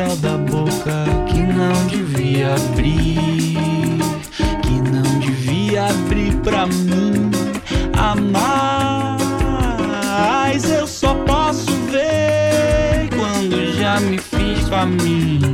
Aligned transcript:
céu 0.00 0.16
da 0.16 0.38
boca 0.38 1.04
que 1.26 1.40
não 1.40 1.86
devia 1.86 2.54
abrir, 2.54 3.98
que 4.62 4.80
não 4.90 5.18
devia 5.18 5.84
abrir 5.84 6.34
pra 6.36 6.66
mim. 6.66 7.30
A 7.98 8.14
mais 8.16 9.20
eu 10.70 10.86
só 10.86 11.14
posso 11.26 11.70
ver 11.90 13.10
quando 13.10 13.74
já 13.74 14.00
me 14.00 14.16
fiz 14.16 14.66
família. 14.68 15.49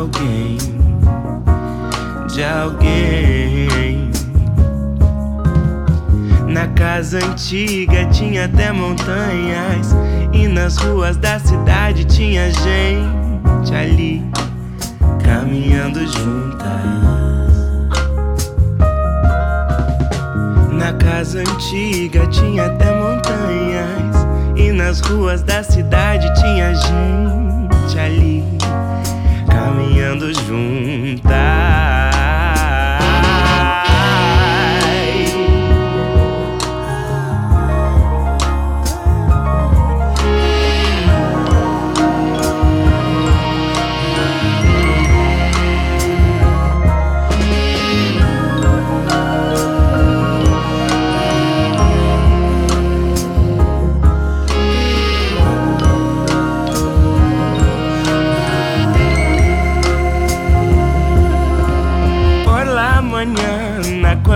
alguém, 0.00 0.56
de 2.28 2.42
alguém. 2.42 4.10
Na 6.48 6.66
casa 6.68 7.18
antiga 7.18 8.06
tinha 8.06 8.46
até 8.46 8.72
montanhas, 8.72 9.94
e 10.32 10.48
nas 10.48 10.78
ruas 10.78 11.16
da 11.18 11.38
cidade 11.38 12.04
tinha 12.06 12.50
gente 12.50 13.74
ali, 13.74 14.24
caminhando 15.22 16.00
juntas. 16.06 16.70
Na 20.72 20.94
casa 20.94 21.40
antiga 21.40 22.26
tinha 22.28 22.66
até 22.66 22.90
montanhas, 22.90 24.26
e 24.56 24.72
nas 24.72 25.00
ruas 25.00 25.42
da 25.42 25.62
cidade 25.62 26.32
tinha 26.40 26.74
gente 26.74 27.98
ali 27.98 28.59
caminhando 29.80 30.32
juntas. 30.34 31.89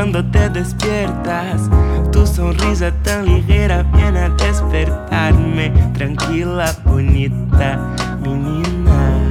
Cuando 0.04 0.22
te 0.30 0.50
despiertas. 0.50 1.70
Tu 2.12 2.26
sonrisa 2.26 2.92
tan 3.02 3.24
ligera 3.24 3.82
viene 3.94 4.18
a 4.18 4.28
despertarme. 4.28 5.72
Tranquila, 5.94 6.76
bonita 6.84 7.78
menina. 8.20 9.22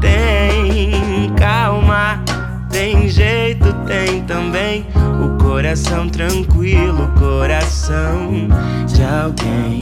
Tem 0.00 1.32
calma, 1.36 2.22
tem 2.70 3.08
jeito, 3.08 3.72
tem 3.86 4.22
também 4.24 4.86
o 5.24 5.42
coração 5.42 6.08
tranquilo, 6.10 7.08
coração 7.18 8.48
de 8.86 9.02
alguém, 9.02 9.80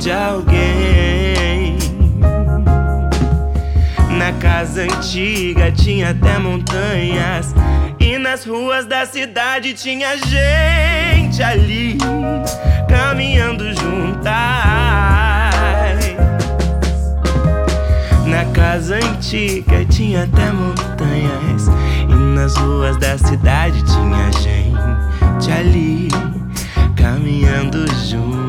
de 0.00 0.10
alguém. 0.10 1.95
Na 4.26 4.32
casa 4.32 4.82
antiga 4.82 5.70
tinha 5.70 6.10
até 6.10 6.36
montanhas. 6.36 7.54
E 8.00 8.18
nas 8.18 8.44
ruas 8.44 8.84
da 8.84 9.06
cidade 9.06 9.72
tinha 9.72 10.16
gente 10.16 11.40
ali 11.40 11.96
caminhando 12.88 13.72
juntas. 13.72 14.24
Na 18.26 18.44
casa 18.52 18.96
antiga 18.96 19.84
tinha 19.84 20.24
até 20.24 20.50
montanhas. 20.50 21.68
E 22.10 22.14
nas 22.34 22.56
ruas 22.56 22.96
da 22.96 23.16
cidade 23.16 23.80
tinha 23.84 24.32
gente 24.32 25.52
ali 25.52 26.08
caminhando 26.96 27.86
juntas. 28.08 28.45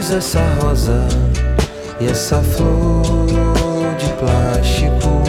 Essa 0.00 0.40
rosa 0.60 1.06
e 2.00 2.08
essa 2.08 2.42
flor 2.42 3.04
de 3.96 4.12
plástico 4.14 5.22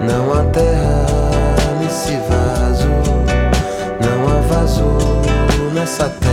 não 0.00 0.32
há 0.32 0.44
terra 0.46 1.06
nesse 1.80 2.16
vaso, 2.28 2.88
não 4.00 4.28
há 4.28 4.40
vaso 4.40 4.84
nessa 5.72 6.08
terra, 6.08 6.27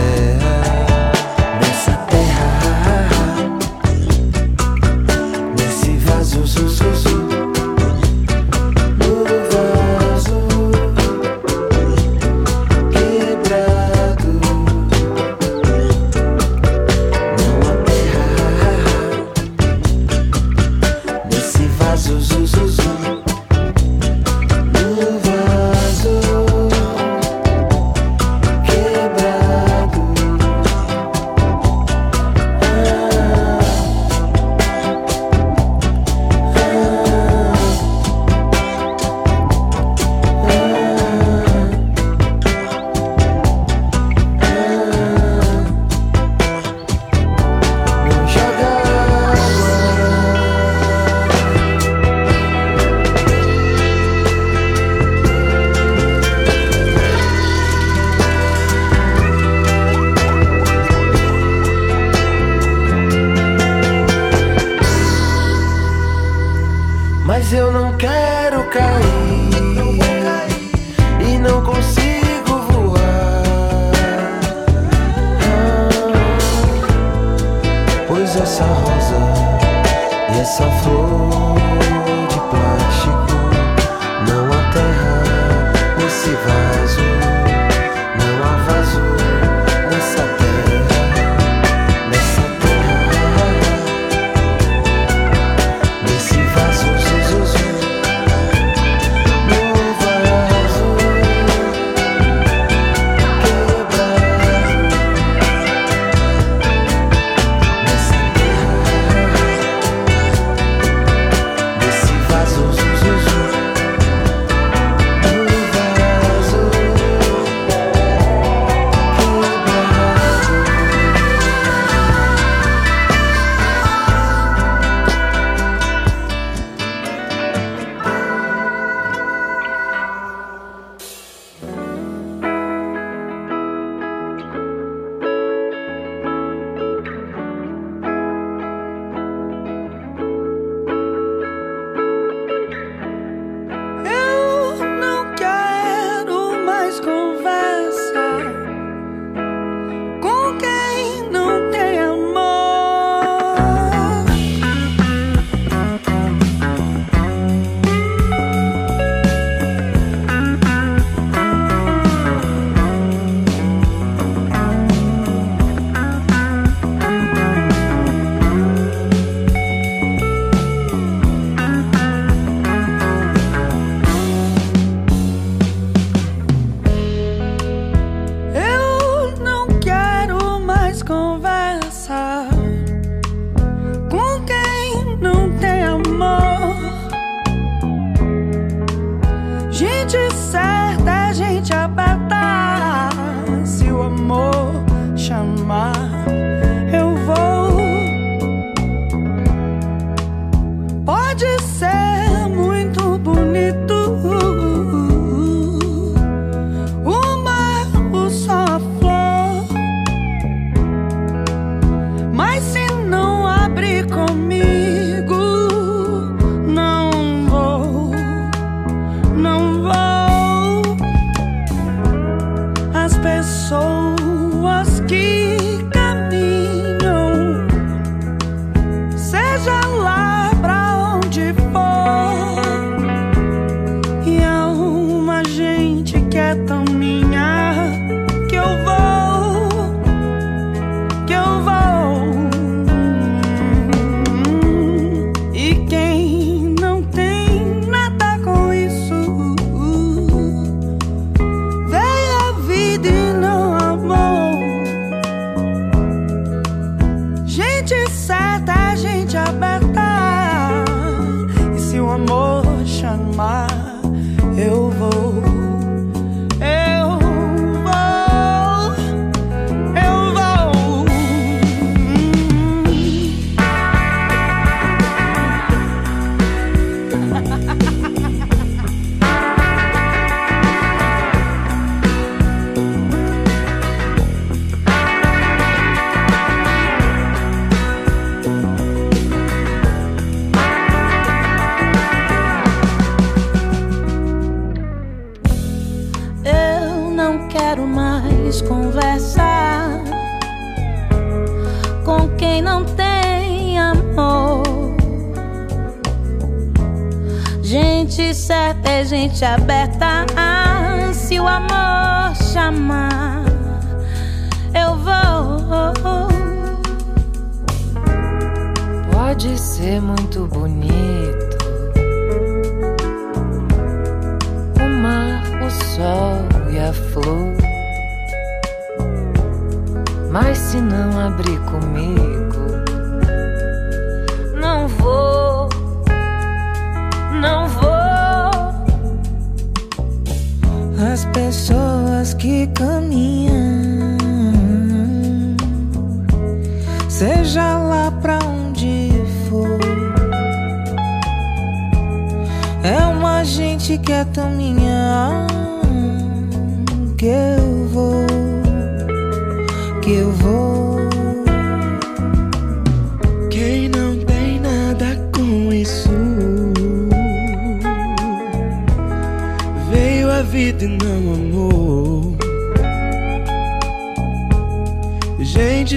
mente 309.36 309.44
aberta. 309.44 309.75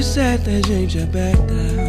Certa 0.04 0.50
é 0.50 0.62
gente 0.66 1.00
aberta. 1.00 1.89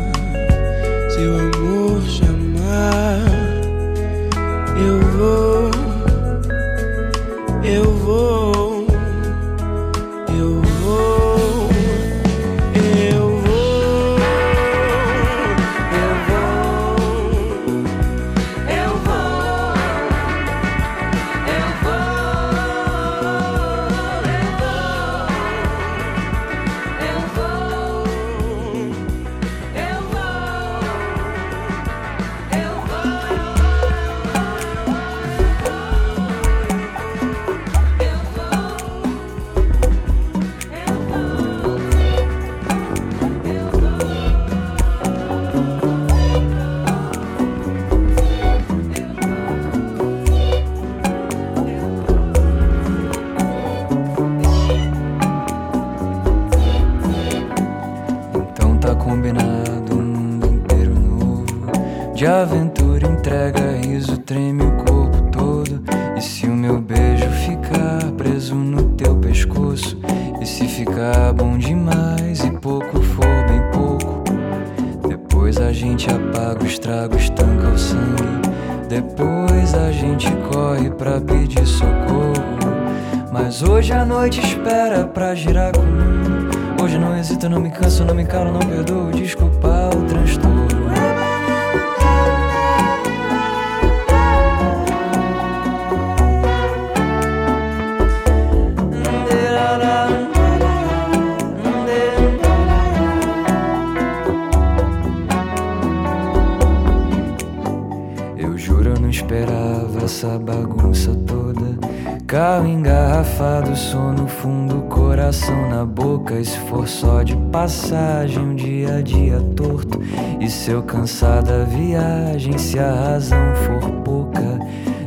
Essa 110.21 110.39
bagunça 110.39 111.15
toda. 111.27 111.79
Carro 112.27 112.69
engarrafado, 112.69 113.75
sono 113.75 114.27
fundo, 114.27 114.83
coração 114.83 115.71
na 115.71 115.87
boca. 115.87 116.35
For 116.69 116.87
só 116.87 117.23
de 117.23 117.35
passagem, 117.51 118.39
um 118.39 118.55
dia 118.55 118.97
a 118.97 119.01
dia 119.01 119.41
torto. 119.57 119.99
E 120.39 120.49
se 120.51 120.73
eu 120.73 120.83
cansar 120.83 121.43
da 121.43 121.65
viagem, 121.65 122.59
se 122.59 122.79
a 122.79 122.93
razão 122.93 123.55
for 123.65 123.91
pouca, 124.05 124.61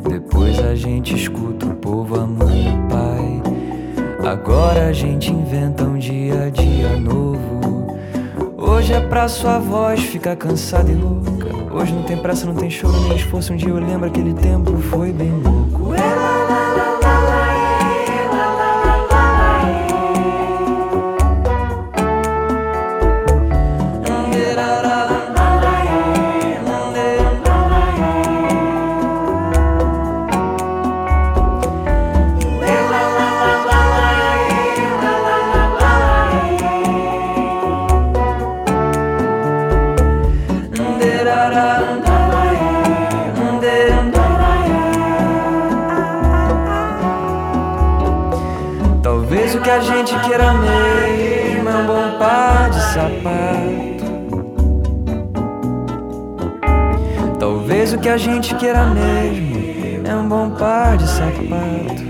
depois 0.10 0.58
a 0.60 0.74
gente 0.74 1.16
escuta 1.16 1.68
o 1.68 1.76
povo, 1.76 2.20
a 2.20 2.26
mãe 2.26 2.66
e 2.66 2.70
o 2.70 2.88
pai. 2.88 4.32
Agora 4.32 4.88
a 4.88 4.94
gente 4.94 5.32
inventa 5.32 5.84
um 5.84 6.00
dia 6.00 6.46
a 6.46 6.50
dia 6.50 6.98
novo. 6.98 7.98
Hoje 8.58 8.94
é 8.94 9.00
pra 9.00 9.28
sua 9.28 9.60
voz 9.60 10.00
ficar 10.00 10.36
cansada 10.36 10.92
e 10.92 10.96
louca. 10.96 11.43
Hoje 11.74 11.92
não 11.92 12.04
tem 12.04 12.16
pressa, 12.16 12.46
não 12.46 12.54
tem 12.54 12.70
choro 12.70 13.00
nem 13.02 13.16
esforço. 13.16 13.52
Um 13.52 13.56
dia 13.56 13.70
eu 13.70 13.80
lembro 13.80 14.08
aquele 14.08 14.34
tempo 14.34 14.78
foi 14.78 15.12
bem 15.12 15.32
louco. 15.32 15.83
Que 58.04 58.10
a 58.10 58.18
gente 58.18 58.54
queira 58.56 58.86
mesmo 58.88 60.06
é 60.06 60.14
um 60.14 60.28
bom 60.28 60.52
par 60.52 60.98
de 60.98 61.08
sapato. 61.08 62.04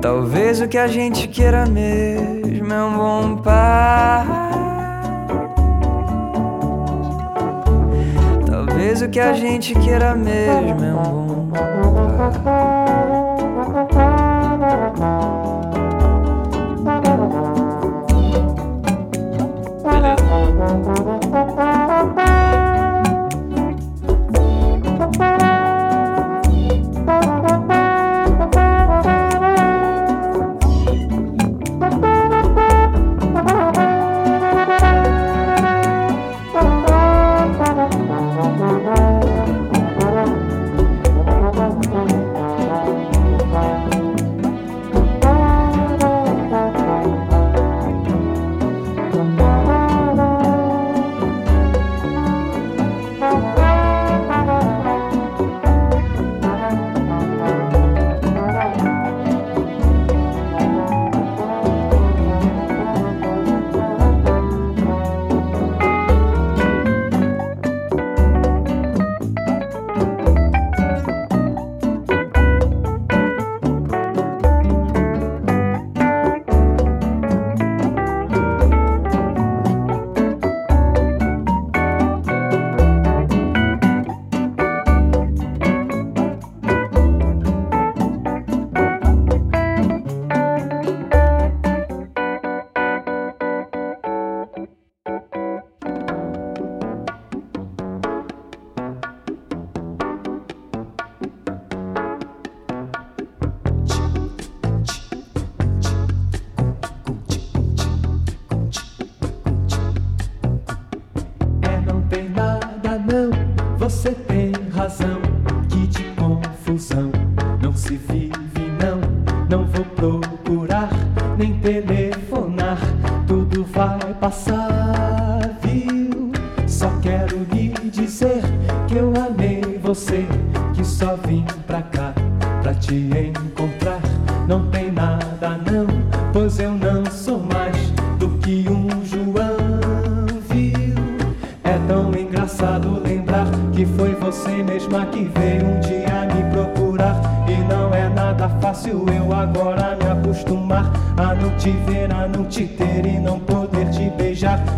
Talvez 0.00 0.62
o 0.62 0.66
que 0.66 0.78
a 0.78 0.86
gente 0.86 1.28
queira 1.28 1.66
mesmo 1.66 2.72
é 2.72 2.84
um 2.84 2.96
bom 2.96 3.36
par. 3.36 4.26
Talvez 8.46 9.02
o 9.02 9.10
que 9.10 9.20
a 9.20 9.34
gente 9.34 9.74
queira 9.74 10.14
mesmo 10.14 10.84
é 10.86 10.94
um 10.94 11.02
bom 11.02 11.21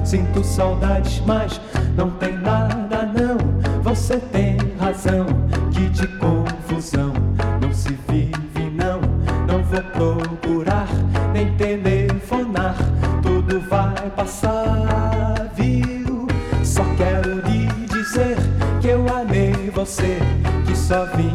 Sinto 0.05 0.45
saudades, 0.45 1.23
mas 1.27 1.61
não 1.97 2.11
tem 2.11 2.37
nada 2.39 3.07
não. 3.07 3.39
Você 3.83 4.19
tem 4.19 4.57
razão, 4.79 5.27
que 5.73 5.89
de 5.89 6.07
confusão 6.19 7.13
não 7.61 7.73
se 7.73 7.99
vive 8.09 8.71
não. 8.75 9.01
Não 9.47 9.63
vou 9.65 9.83
procurar 9.83 10.89
nem 11.33 11.57
telefonar, 11.57 12.77
tudo 13.23 13.61
vai 13.61 14.11
passar, 14.15 15.51
viu? 15.57 16.29
Só 16.63 16.85
quero 16.97 17.41
lhe 17.41 17.67
dizer 17.87 18.37
que 18.81 18.89
eu 18.89 19.07
amei 19.09 19.71
você, 19.75 20.19
que 20.67 20.77
só 20.77 21.07
vim 21.17 21.34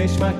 você 0.00 0.06
mesma 0.06 0.32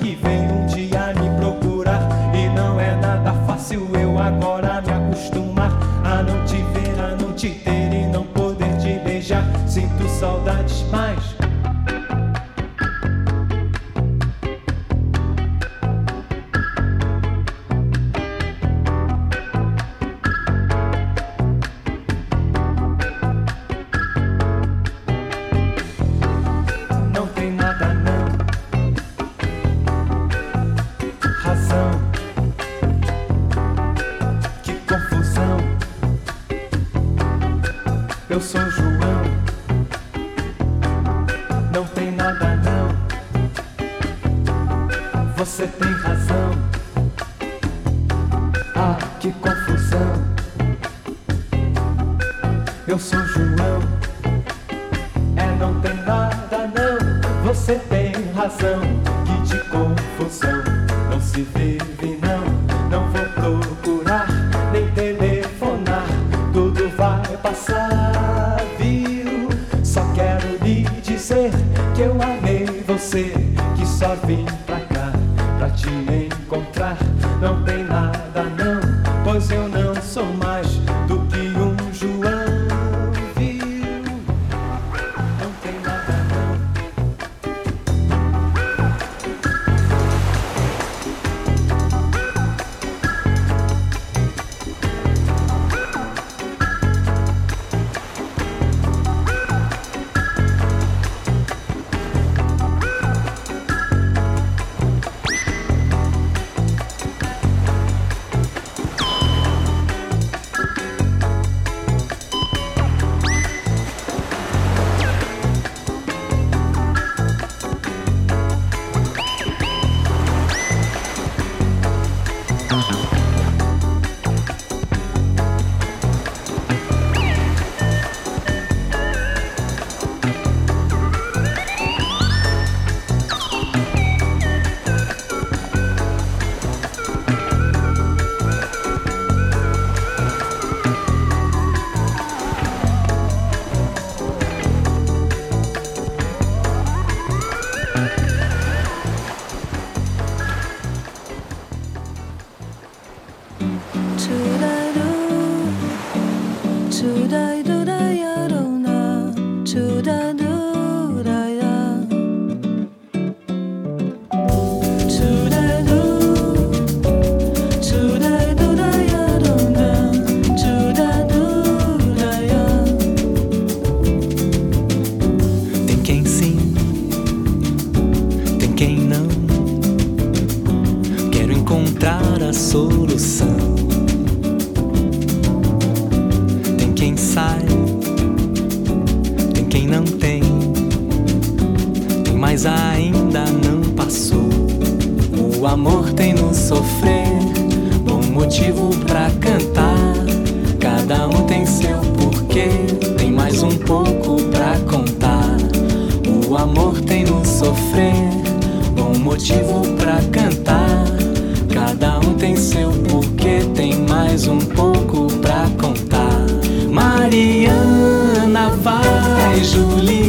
tem 212.41 212.57
seu 212.57 212.91
porquê, 212.91 213.61
tem 213.75 213.95
mais 214.09 214.49
um 214.49 214.59
pouco 214.59 215.31
pra 215.41 215.69
contar. 215.79 216.47
Mariana 216.91 218.71
vai, 218.83 219.63
Juliana. 219.63 220.20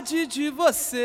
Saudade 0.00 0.26
de 0.26 0.48
você, 0.50 1.04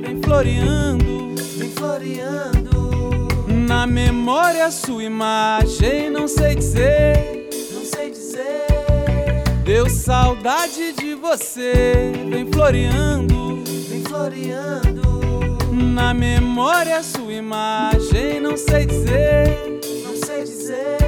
vem 0.00 0.22
floreando, 0.22 1.34
vem 1.56 1.70
floreando. 1.70 3.26
Na 3.66 3.84
memória 3.84 4.70
sua 4.70 5.02
imagem, 5.02 6.08
não 6.08 6.28
sei 6.28 6.54
dizer, 6.54 7.48
não 7.72 7.84
sei 7.84 8.10
dizer. 8.10 9.42
Deu 9.64 9.90
saudade 9.90 10.92
de 10.92 11.14
você, 11.16 12.12
vem 12.30 12.46
floreando, 12.46 13.64
vem 13.88 14.04
floreando. 14.04 15.58
Na 15.72 16.14
memória 16.14 17.02
sua 17.02 17.32
imagem, 17.32 18.40
não 18.40 18.56
sei 18.56 18.86
dizer, 18.86 19.80
não 20.04 20.16
sei 20.16 20.44
dizer. 20.44 20.98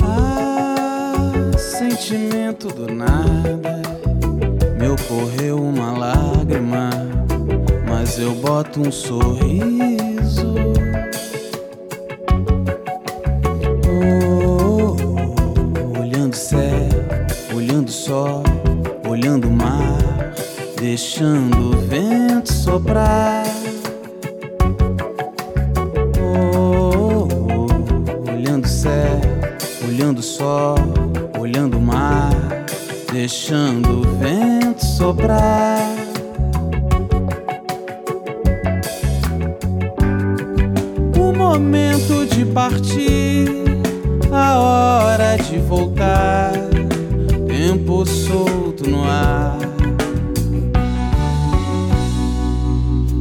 Ah, 0.00 1.32
sentimento 1.58 2.68
do 2.68 2.86
nada, 2.94 3.90
me 5.10 5.16
ocorreu 5.16 5.56
uma 5.56 5.92
lágrima, 5.92 6.90
mas 7.88 8.18
eu 8.18 8.34
boto 8.34 8.80
um 8.80 8.92
sorriso. 8.92 10.54
Oh, 13.88 14.96
olhando 16.00 16.32
o 16.32 16.36
céu, 16.36 16.88
olhando 17.54 17.90
sol, 17.90 18.42
olhando 19.08 19.48
o 19.48 19.50
mar 19.50 19.98
deixando 20.80 21.72
o 21.72 21.76
vento 21.76 22.50
soprar. 22.50 23.44
Oh, 26.18 27.28
oh, 27.28 28.32
olhando 28.32 28.66
céu, 28.66 29.20
olhando 29.86 30.22
sol, 30.22 30.76
olhando 31.38 31.76
o 31.76 31.82
mar, 31.82 32.32
deixando 33.12 34.00
o 34.00 34.16
vento 34.16 34.59
soprar. 35.00 35.78
O 41.16 41.32
momento 41.32 42.26
de 42.26 42.44
partir, 42.44 43.48
a 44.30 44.58
hora 44.58 45.36
de 45.36 45.58
voltar, 45.58 46.52
tempo 47.48 48.04
solto 48.04 48.90
no 48.90 49.02
ar. 49.04 49.56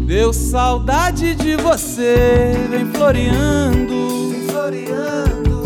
Deu 0.06 0.34
saudade 0.34 1.34
de 1.34 1.56
você, 1.56 2.56
vem 2.70 2.88
floreando, 2.88 4.32
vem 4.32 4.42
floreando. 4.50 5.64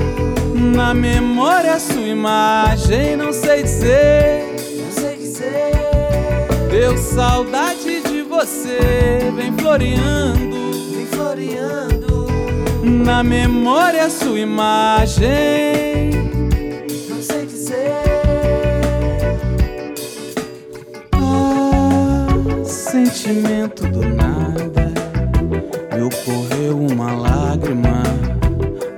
Na 0.75 0.93
memória 0.93 1.79
sua 1.79 2.01
imagem, 2.01 3.17
não 3.17 3.33
sei 3.33 3.63
dizer, 3.63 3.63
não 3.63 3.63
sei 3.63 3.63
dizer. 3.63 4.42
Deu 6.83 6.97
saudade 6.97 8.01
de 8.01 8.23
você, 8.23 9.31
vem 9.37 9.53
floreando, 9.53 10.91
vem 10.93 11.05
floreando. 11.05 12.27
Na 12.83 13.23
memória 13.23 14.09
sua 14.09 14.37
imagem, 14.37 15.29
não 17.07 17.21
sei 17.21 17.45
dizer. 17.45 17.93
Ah, 21.13 22.27
sentimento 22.65 23.87
do 23.87 24.01
nada 24.01 24.91
me 25.95 26.01
ocorreu 26.01 26.77
uma 26.77 27.13
lágrima, 27.13 28.03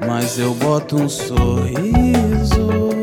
mas 0.07 0.39
eu 0.39 0.55
boto 0.55 0.95
um 0.97 1.07
sorriso. 1.07 2.94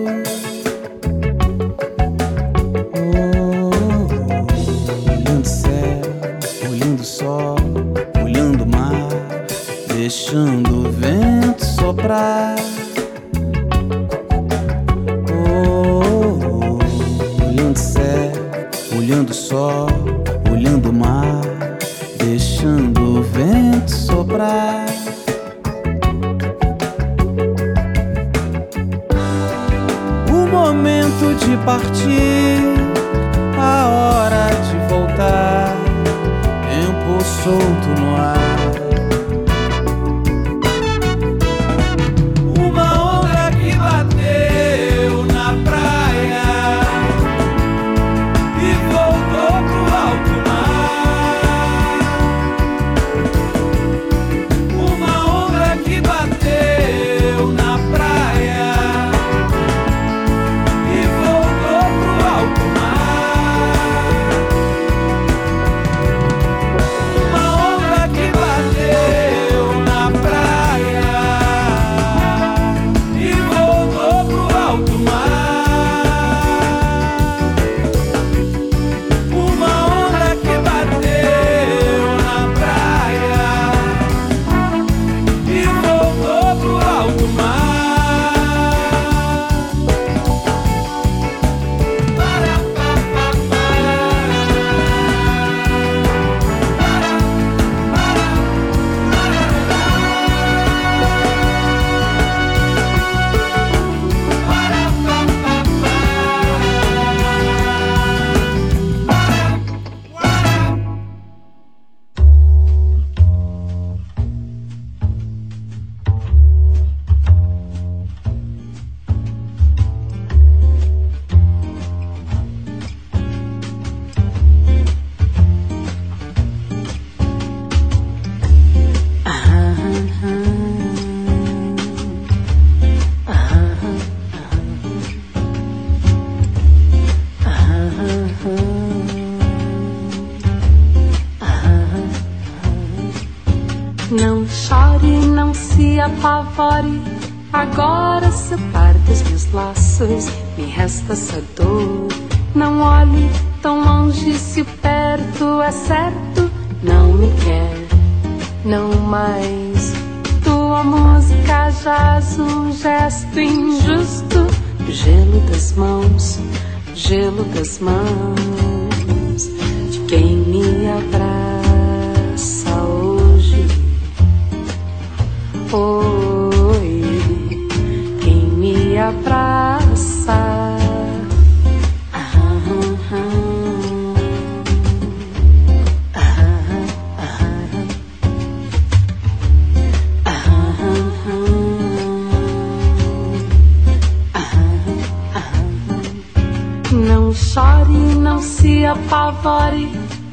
Apavore. 199.12 199.90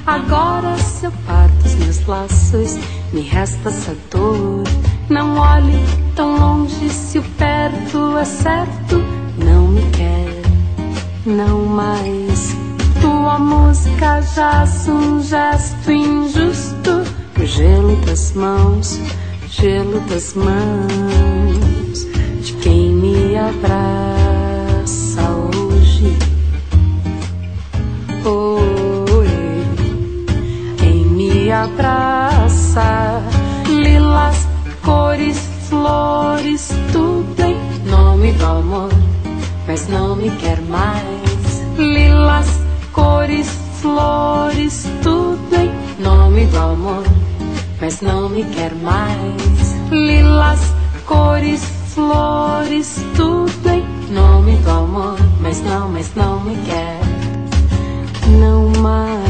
Agora 0.07 0.77
se 0.77 1.05
eu 1.05 1.11
parto 1.27 1.65
os 1.65 1.75
meus 1.75 2.05
laços, 2.07 2.77
me 3.11 3.21
resta 3.21 3.69
essa 3.69 3.95
dor. 4.09 4.63
Não 5.09 5.37
olhe 5.37 5.77
tão 6.15 6.37
longe 6.37 6.89
se 6.89 7.19
o 7.19 7.23
perto 7.37 8.17
é 8.17 8.25
certo. 8.25 9.03
Não 9.37 9.67
me 9.67 9.81
quer, 9.91 10.41
não 11.25 11.65
mais. 11.65 12.55
Tua 13.01 13.37
música 13.37 14.21
jaz 14.21 14.87
um 14.87 15.21
gesto 15.21 15.91
injusto. 15.91 17.03
O 17.37 17.45
gelo 17.45 17.95
das 18.05 18.33
mãos, 18.33 18.99
gelo 19.49 19.99
das 20.01 20.33
mãos 20.33 22.05
de 22.41 22.53
quem 22.53 22.93
me 22.93 23.37
abraça 23.37 24.08
me 31.79 31.85
abraça, 31.85 33.21
lilas, 33.67 34.47
cores, 34.83 35.37
flores, 35.69 36.69
tudo 36.91 37.41
em 37.41 37.55
nome 37.89 38.33
do 38.33 38.45
amor, 38.45 38.89
mas 39.65 39.87
não 39.87 40.15
me 40.15 40.29
quer 40.31 40.59
mais. 40.63 41.03
Lilas, 41.77 42.47
cores, 42.91 43.47
flores, 43.81 44.87
tudo 45.01 45.55
em 45.55 46.03
nome 46.03 46.45
do 46.47 46.57
amor, 46.57 47.03
mas 47.79 48.01
não 48.01 48.27
me 48.27 48.43
quer 48.43 48.73
mais. 48.75 49.75
Lilas, 49.89 50.59
cores, 51.05 51.63
flores, 51.93 53.01
tudo 53.15 53.69
em 53.69 54.13
nome 54.13 54.57
do 54.57 54.69
amor, 54.69 55.17
mas 55.39 55.61
não, 55.61 55.87
mas 55.89 56.13
não 56.15 56.41
me 56.41 56.57
quer, 56.65 56.99
não 58.37 58.69
mais. 58.81 59.28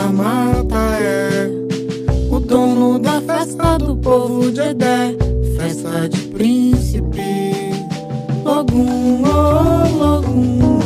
Na 0.00 0.12
mata 0.12 0.96
é 0.98 1.50
o 2.30 2.40
dono 2.40 2.98
da 2.98 3.20
festa 3.20 3.76
do 3.76 3.94
povo 3.96 4.50
de 4.50 4.60
Edé, 4.60 5.14
festa 5.56 6.08
de 6.08 6.20
príncipe. 6.28 7.70
Logum, 8.42 9.22
oh, 9.24 9.98
Logum, 9.98 10.79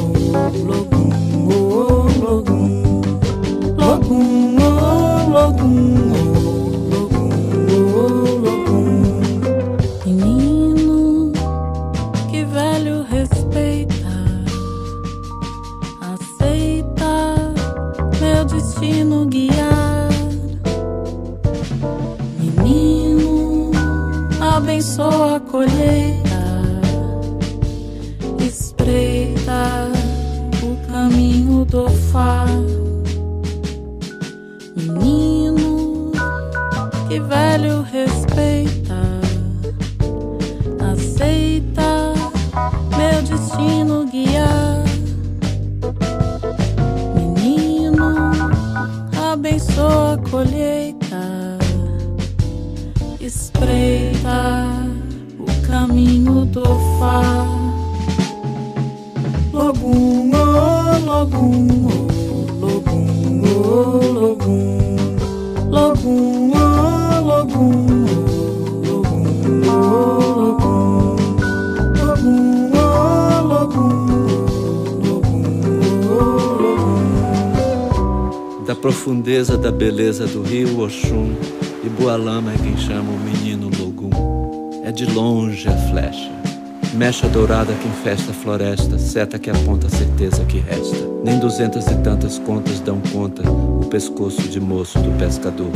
mecha 87.15 87.29
dourada 87.29 87.73
que 87.75 87.87
infesta 87.87 88.33
a 88.33 88.35
floresta, 88.35 88.99
seta 88.99 89.39
que 89.39 89.49
aponta 89.49 89.87
a 89.87 89.91
certeza 89.91 90.45
que 90.45 90.59
resta. 90.59 90.97
Nem 91.23 91.39
duzentas 91.39 91.87
e 91.87 91.95
tantas 91.99 92.41
contas 92.41 92.81
dão 92.81 93.01
conta 93.13 93.49
o 93.49 93.87
pescoço 93.89 94.43
de 94.49 94.59
moço 94.59 94.99
do 94.99 95.17
pescador. 95.17 95.71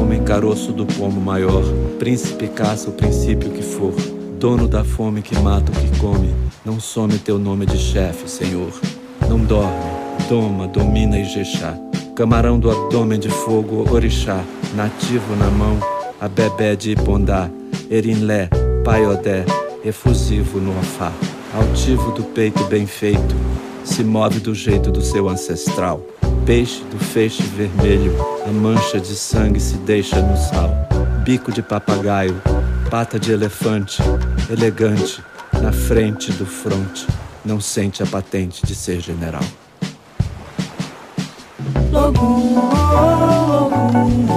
Homem 0.00 0.24
caroço 0.24 0.72
do 0.72 0.86
pomo 0.86 1.20
maior, 1.20 1.62
príncipe 1.98 2.48
caça 2.48 2.88
o 2.88 2.94
princípio 2.94 3.50
que 3.50 3.60
for. 3.60 3.92
Dono 4.40 4.66
da 4.66 4.82
fome 4.82 5.20
que 5.20 5.38
mata 5.40 5.70
o 5.70 5.74
que 5.74 6.00
come, 6.00 6.34
não 6.64 6.80
some 6.80 7.18
teu 7.18 7.38
nome 7.38 7.66
de 7.66 7.76
chefe, 7.76 8.26
Senhor. 8.26 8.72
Não 9.28 9.38
dorme, 9.38 9.74
doma, 10.26 10.66
domina 10.66 11.18
Ijexá. 11.18 11.78
Camarão 12.14 12.58
do 12.58 12.70
abdômen 12.70 13.20
de 13.20 13.28
fogo, 13.28 13.84
orixá. 13.92 14.42
Nativo 14.74 15.36
na 15.36 15.50
mão, 15.50 15.78
a 16.18 16.26
bebé 16.26 16.74
de 16.74 16.92
Ipondá. 16.92 17.50
Erinlé, 17.90 18.48
paiodé, 18.82 19.44
efusivo 19.88 20.58
no 20.58 20.78
afá. 20.78 21.12
Altivo 21.54 22.12
do 22.12 22.22
peito 22.24 22.64
bem 22.64 22.86
feito, 22.86 23.34
se 23.84 24.02
move 24.02 24.40
do 24.40 24.54
jeito 24.54 24.90
do 24.90 25.00
seu 25.00 25.28
ancestral. 25.28 26.00
Peixe 26.44 26.82
do 26.84 26.98
feixe 26.98 27.42
vermelho, 27.42 28.14
a 28.46 28.50
mancha 28.50 29.00
de 29.00 29.14
sangue 29.14 29.60
se 29.60 29.76
deixa 29.78 30.20
no 30.20 30.36
sal. 30.36 30.70
Bico 31.24 31.50
de 31.50 31.62
papagaio, 31.62 32.40
pata 32.90 33.18
de 33.18 33.32
elefante, 33.32 34.02
elegante, 34.50 35.22
na 35.60 35.72
frente 35.72 36.32
do 36.32 36.46
fronte, 36.46 37.06
não 37.44 37.60
sente 37.60 38.02
a 38.02 38.06
patente 38.06 38.66
de 38.66 38.74
ser 38.74 39.00
general. 39.00 39.44
Logum, 41.90 42.58
oh, 42.58 43.68
Logum, 43.70 44.35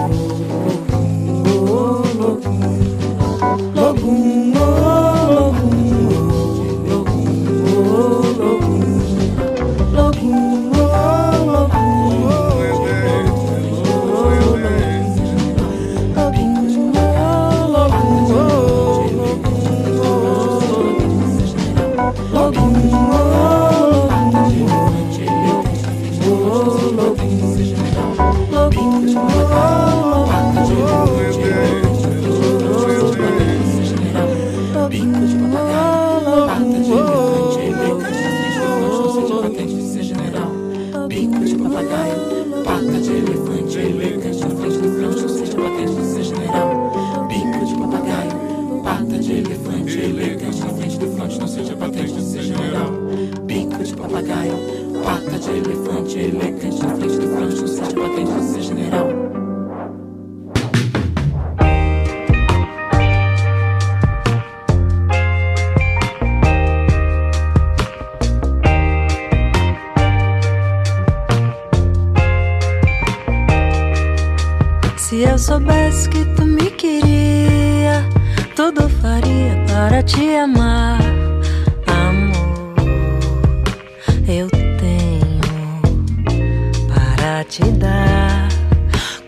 te 87.44 87.64
dar. 87.72 88.50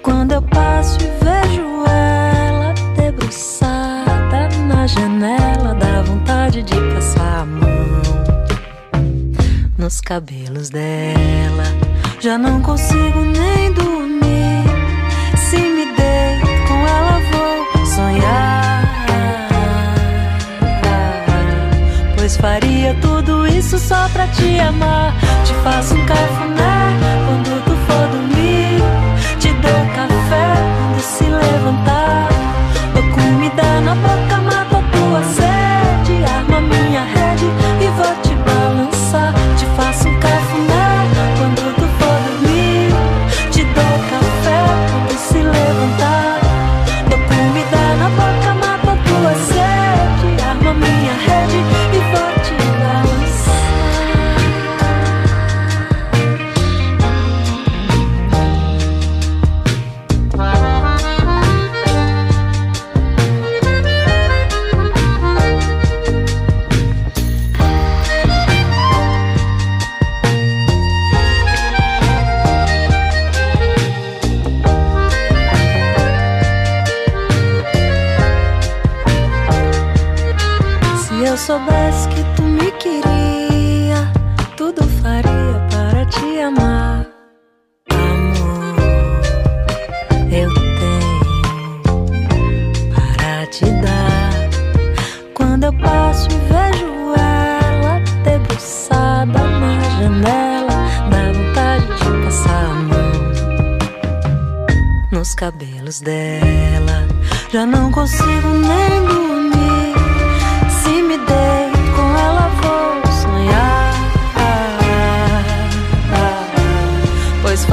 Quando 0.01 0.33
eu 0.33 0.41
passo 0.41 0.97
e 1.01 1.23
vejo 1.23 1.85
ela 1.87 2.73
debruçada 2.95 4.49
na 4.67 4.87
janela, 4.87 5.75
dá 5.75 6.01
vontade 6.01 6.63
de 6.63 6.75
passar 6.93 7.41
a 7.41 7.45
mão 7.45 7.71
nos 9.77 10.01
cabelos 10.01 10.69
dela. 10.69 11.63
Já 12.19 12.37
não 12.37 12.61
consigo 12.61 13.21
nem 13.21 13.73
dormir. 13.73 14.63
Se 15.35 15.57
me 15.57 15.85
deito 15.85 16.67
com 16.67 16.87
ela, 16.87 17.19
vou 17.31 17.85
sonhar. 17.85 18.81
Pois 22.17 22.37
faria 22.37 22.95
tudo 23.01 23.47
isso 23.47 23.79
só 23.79 24.07
pra 24.09 24.27
te 24.27 24.59
amar. 24.59 25.13
Te 25.43 25.53
faço 25.63 25.95
um 25.95 26.05
cafuné. 26.05 27.30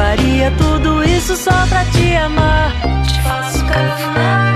Faria 0.09 0.51
tudo 0.53 1.05
isso 1.05 1.37
só 1.37 1.67
pra 1.67 1.85
te 1.85 2.17
amar. 2.17 2.73
Te 3.07 3.21
faço 3.21 3.63
cafuné. 3.67 4.48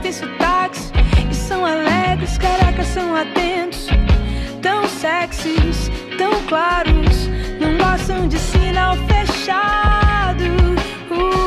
têm 0.00 0.12
sotaques 0.12 0.92
e 1.30 1.34
são 1.34 1.64
alegres, 1.64 2.38
caracas 2.38 2.86
são 2.86 3.14
atentos, 3.14 3.86
tão 4.62 4.88
sexys, 4.88 5.90
tão 6.16 6.42
claros, 6.46 7.28
não 7.60 7.76
gostam 7.76 8.26
de 8.26 8.38
sinal 8.38 8.96
fechado. 9.06 10.44
Uh. 11.10 11.39